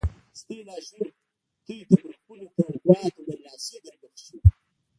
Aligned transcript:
ستاسې 0.39 0.55
لاشعور 0.67 1.07
تاسې 1.65 1.77
ته 1.89 1.95
پر 2.03 2.13
خپلو 2.19 2.45
توقعاتو 2.55 3.21
برلاسي 3.27 3.77
دربښي. 3.83 4.37